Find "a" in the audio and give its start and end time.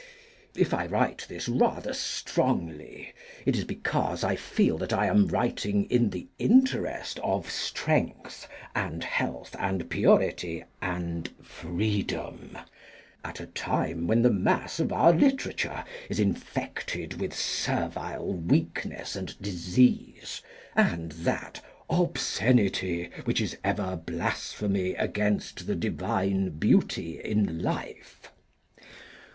13.39-13.45